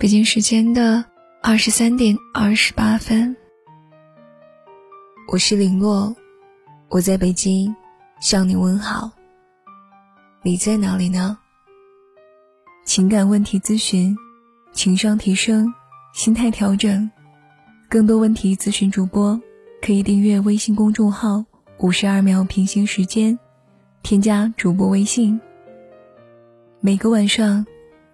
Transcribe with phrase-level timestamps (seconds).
[0.00, 1.04] 北京时间的
[1.42, 3.36] 二十三点二十八分，
[5.30, 6.16] 我是林洛，
[6.88, 7.76] 我在北京
[8.18, 9.12] 向你问好。
[10.42, 11.36] 你在哪里呢？
[12.86, 14.16] 情感问题咨询、
[14.72, 15.70] 情商提升、
[16.14, 17.10] 心态调整，
[17.86, 19.38] 更多问题咨询主播
[19.82, 21.44] 可以订阅微信公众号
[21.80, 23.38] “五十二秒平行时间”，
[24.02, 25.38] 添加主播微信，
[26.80, 27.66] 每个晚上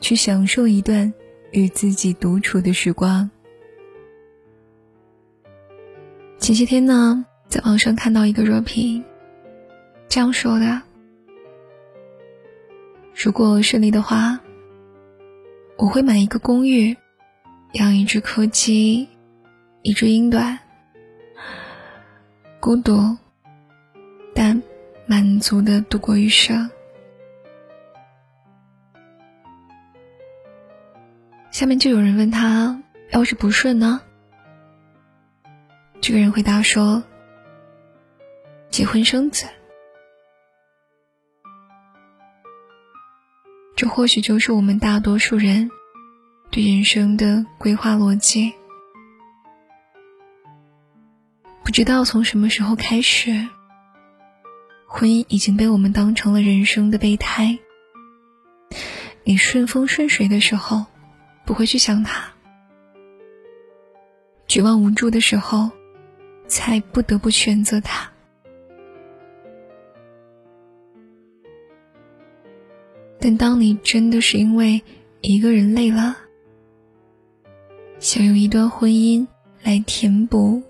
[0.00, 1.14] 去享受一段。
[1.50, 3.28] 与自己独处的时光。
[6.38, 9.02] 前些天呢，在网上看到一个热评，
[10.08, 10.80] 这样说的
[13.14, 14.38] ：“如果顺利的话，
[15.76, 16.96] 我会买一个公寓，
[17.72, 19.08] 养一只柯基，
[19.82, 20.58] 一只英短，
[22.60, 23.16] 孤独
[24.34, 24.62] 但
[25.06, 26.70] 满足的度过余生。”
[31.58, 34.00] 下面就有人问他：“要是不顺呢？”
[36.00, 37.02] 这个人回答说
[38.70, 39.44] ：“结婚生子。”
[43.74, 45.68] 这或许就是我们大多数人
[46.52, 48.52] 对人生的规划逻辑。
[51.64, 53.48] 不知道从什么时候开始，
[54.86, 57.58] 婚姻已经被我们当成了人生的备胎。
[59.24, 60.86] 你顺风顺水的时候。
[61.48, 62.30] 不会去想他，
[64.46, 65.70] 绝望无助的时候，
[66.46, 68.06] 才不得不选择他。
[73.18, 74.82] 但当你真的是因为
[75.22, 76.18] 一个人累了，
[77.98, 79.26] 想用一段婚姻
[79.62, 80.62] 来填补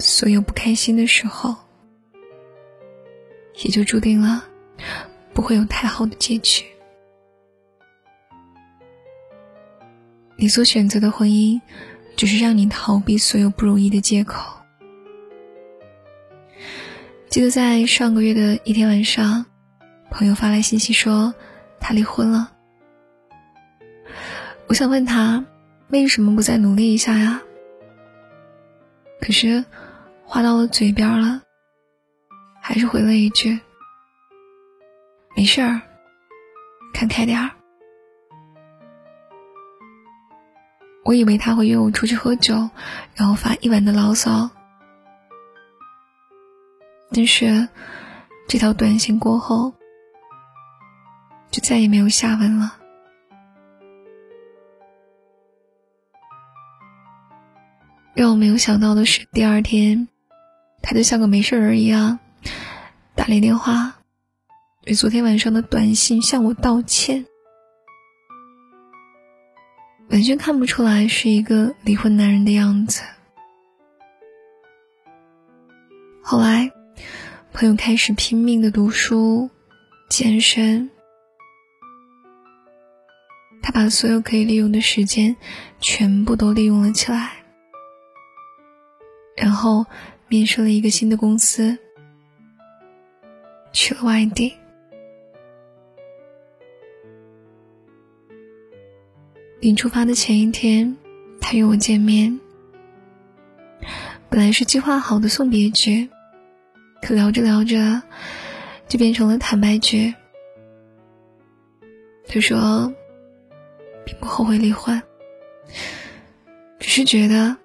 [0.00, 1.54] 所有不开心的时候，
[3.62, 4.44] 也就注定了
[5.32, 6.64] 不会有太好的结局。
[10.44, 11.58] 你所选择的婚姻，
[12.18, 14.58] 只是让你逃避所有不如意的借口。
[17.30, 19.46] 记得在上个月的一天晚上，
[20.10, 21.34] 朋友发来信息说
[21.80, 22.52] 他离婚了。
[24.66, 25.46] 我想问他
[25.88, 27.40] 为什么不再努力一下呀？
[29.22, 29.64] 可是
[30.26, 31.40] 话到了嘴边了，
[32.60, 33.58] 还是回了一句
[35.34, 35.80] ：“没事儿，
[36.92, 37.50] 看开点儿。”
[41.04, 42.70] 我以为他会约我出去喝酒，
[43.14, 44.50] 然后发一晚的牢骚。
[47.12, 47.68] 但是，
[48.48, 49.74] 这条短信过后，
[51.50, 52.78] 就再也没有下文了。
[58.14, 60.08] 让我没有想到的是，第二天，
[60.82, 62.18] 他就像个没事人一样，
[63.14, 63.96] 打来电话，
[64.82, 67.26] 对昨天晚上的短信向我道歉。
[70.10, 73.02] 完全看不出来是一个离婚男人的样子。
[76.22, 76.70] 后来，
[77.52, 79.50] 朋友开始拼命的读书、
[80.08, 80.90] 健身，
[83.62, 85.36] 他把所有可以利用的时间
[85.80, 87.32] 全部都利用了起来，
[89.36, 89.84] 然后
[90.28, 91.76] 面试了一个新的公司，
[93.72, 94.54] 去了外地。
[99.64, 100.94] 临出发的前一天，
[101.40, 102.38] 他约我见面。
[104.28, 106.06] 本来是计划好的送别局，
[107.00, 108.02] 可聊着聊着，
[108.88, 110.12] 就变成了坦白局。
[112.28, 112.92] 他说，
[114.04, 115.02] 并不后悔离婚，
[116.78, 117.56] 只是觉得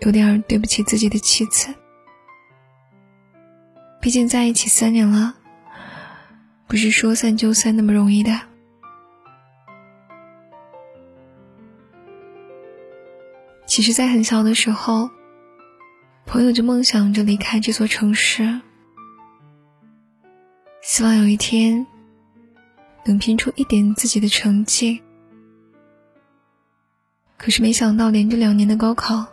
[0.00, 1.74] 有点对不起自己的妻子。
[4.00, 5.34] 毕竟在一起三年了，
[6.66, 8.53] 不是说散就散那么容易的。
[13.74, 15.10] 其实，在很小的时候，
[16.26, 18.60] 朋友就梦想着离开这座城市，
[20.80, 21.84] 希望有一天
[23.04, 25.02] 能拼出一点自己的成绩。
[27.36, 29.26] 可是，没想到连着两年的高考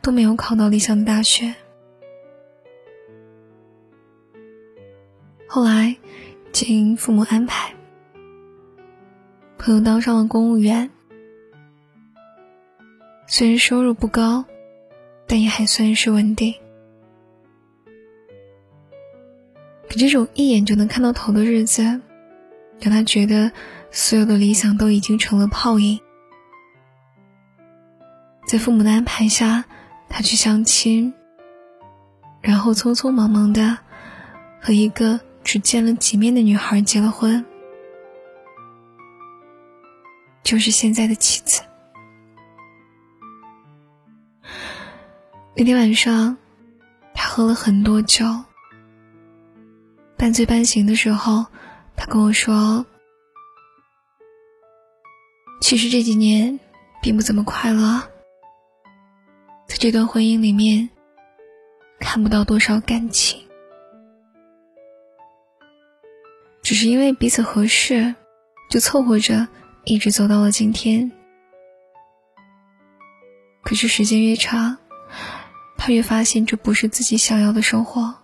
[0.00, 1.52] 都没有考到理想的大学。
[5.48, 5.96] 后来，
[6.52, 7.74] 经父母安排，
[9.58, 10.88] 朋友当上了公务员。
[13.32, 14.44] 虽然收入不高，
[15.28, 16.52] 但也还算是稳定。
[19.88, 21.84] 可这种一眼就能看到头的日子，
[22.80, 23.52] 让他觉得
[23.92, 26.00] 所有的理想都已经成了泡影。
[28.48, 29.64] 在父母的安排下，
[30.08, 31.14] 他去相亲，
[32.40, 33.78] 然后匆匆忙忙的
[34.60, 37.44] 和一个只见了几面的女孩结了婚，
[40.42, 41.62] 就是现在的妻子。
[45.60, 46.38] 那天晚上，
[47.12, 48.24] 他喝了很多酒，
[50.16, 51.44] 半醉半醒的时候，
[51.98, 52.86] 他跟我说
[55.60, 56.58] ：“其实这几年
[57.02, 58.00] 并不怎么快乐，
[59.68, 60.88] 在这段婚姻里面，
[61.98, 63.38] 看不到多少感情，
[66.62, 68.14] 只是因为彼此合适，
[68.70, 69.46] 就凑合着
[69.84, 71.12] 一直走到了今天。
[73.62, 74.78] 可是时间越长，”
[75.82, 78.14] 他越发现这不是自己想要的生活，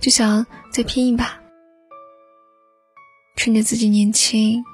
[0.00, 1.40] 就想再拼一把，
[3.36, 4.64] 趁着自己年轻，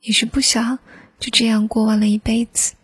[0.00, 0.78] 也是不想
[1.18, 2.74] 就这样过完了一辈子。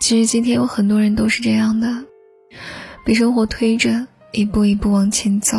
[0.00, 2.04] 其实今天有很多人都是这样的，
[3.04, 5.56] 被生活推着一步一步往前走，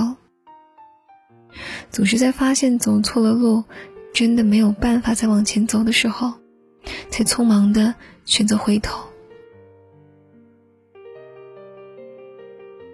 [1.89, 3.63] 总是在发现走错了路。
[4.13, 6.33] 真的没有办法再往前走的时候，
[7.09, 9.01] 才匆忙的选择回头。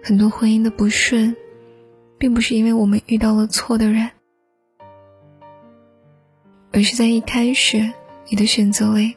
[0.02, 1.36] 很多婚姻的不顺，
[2.16, 4.10] 并不是因为我们遇到了错的人，
[6.72, 7.92] 而是在一开始
[8.28, 9.14] 你的选择里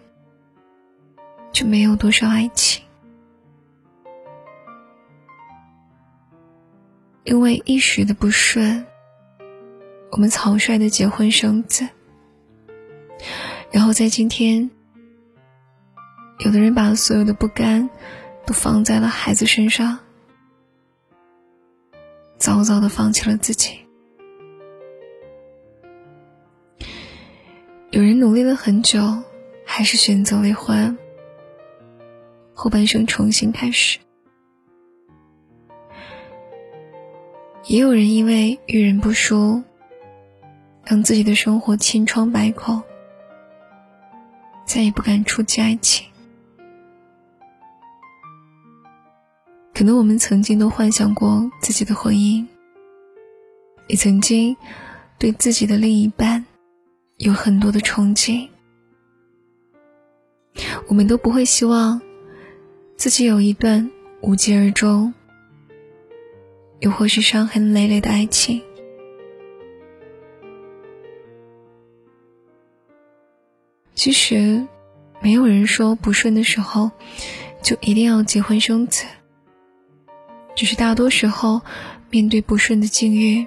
[1.54, 2.84] 就没有多少爱情，
[7.24, 8.86] 因为一时的不顺。
[10.12, 11.88] 我们草率的结婚生子，
[13.72, 14.70] 然后在今天，
[16.40, 17.90] 有的人把所有的不甘
[18.46, 20.00] 都放在了孩子身上，
[22.38, 23.72] 早早的放弃了自己。
[27.92, 29.24] 有人努力了很久，
[29.66, 30.98] 还是选择离婚，
[32.54, 33.98] 后半生重新开始。
[37.66, 39.64] 也有人因为遇人不淑。
[40.92, 42.84] 让自己的生活千疮百孔，
[44.66, 46.06] 再也不敢触及爱情。
[49.74, 52.46] 可能我们曾经都幻想过自己的婚姻，
[53.88, 54.58] 也曾经
[55.18, 56.46] 对自己的另一半
[57.20, 58.50] 有很多的憧憬。
[60.90, 62.02] 我们都不会希望
[62.98, 63.90] 自己有一段
[64.22, 65.14] 无疾而终，
[66.82, 68.62] 又或是伤痕累累的爱情。
[74.04, 74.66] 其实，
[75.22, 76.90] 没有人说不顺的时候
[77.62, 79.06] 就一定要结婚生子。
[80.56, 81.62] 只是大多时候，
[82.10, 83.46] 面对不顺的境遇，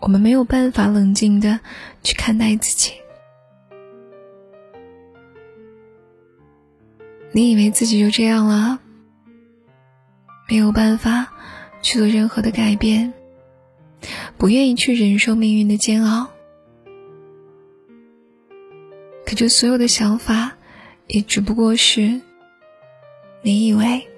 [0.00, 1.58] 我们没有办法冷静的
[2.04, 2.92] 去看待自己。
[7.32, 8.78] 你以为自己就这样了，
[10.48, 11.32] 没有办法
[11.82, 13.12] 去做任何的改变，
[14.38, 16.31] 不愿意去忍受命运的煎熬。
[19.42, 20.56] 这所有的想法，
[21.08, 22.20] 也只不过是
[23.42, 24.08] 你以为。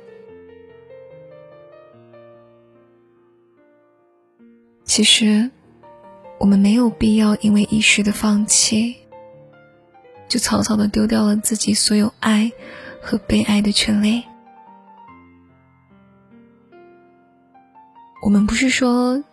[4.85, 5.51] 其实，
[6.39, 8.97] 我们没有必要因为一时的放弃，
[10.29, 12.53] 就草草的丢掉了自己所有爱
[13.01, 14.23] 和被爱的权利。
[18.23, 19.25] 我们不是说，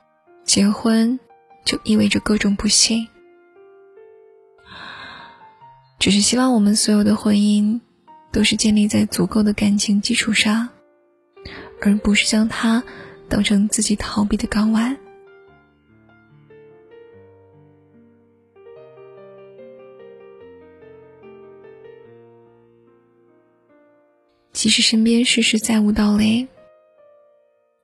[0.46, 1.20] 结婚
[1.66, 3.06] 就意味着各种不幸。
[6.02, 7.80] 只是希望我们所有的婚姻，
[8.32, 10.68] 都是建立在足够的感情基础上，
[11.80, 12.84] 而不是将它
[13.30, 14.98] 当成自己逃避的港湾。
[24.52, 26.48] 即使身边事事再无道理，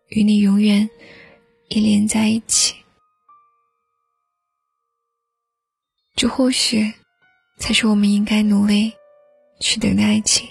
[0.08, 0.90] 与你永远
[1.68, 2.78] 依连在一起，
[6.16, 6.94] 这或许。
[7.58, 8.94] 才是我们应该努力
[9.60, 10.48] 去等的爱情。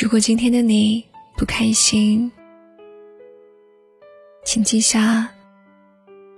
[0.00, 1.04] 如果今天的你
[1.36, 2.30] 不开心，
[4.44, 5.28] 请记下，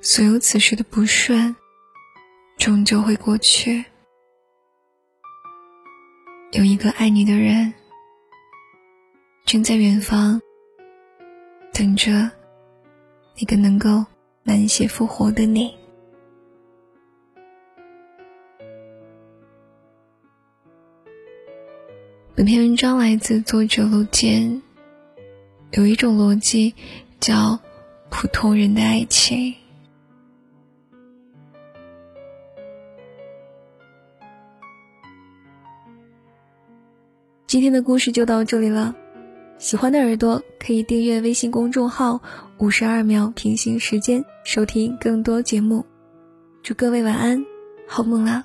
[0.00, 1.54] 所有此时的不顺，
[2.58, 3.85] 终究会过去。
[6.52, 7.75] 有一个爱你的人，
[9.44, 10.40] 正在远方，
[11.73, 12.30] 等着
[13.38, 14.04] 那个能够。
[14.46, 15.74] 满血复活的你。
[22.36, 24.62] 本篇文章来自作者陆坚。
[25.72, 26.76] 有一种逻辑
[27.18, 27.58] 叫
[28.08, 29.52] 普通人的爱情。
[37.48, 38.94] 今天的故事就到这里了。
[39.58, 42.20] 喜欢的耳朵可以订阅微信公众号
[42.58, 45.84] “五十二秒平行时间”，收听更多节目。
[46.62, 47.42] 祝各位晚安，
[47.86, 48.44] 好梦啦！